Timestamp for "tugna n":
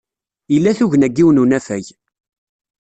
0.77-1.13